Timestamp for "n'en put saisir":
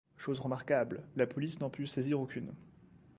1.59-2.19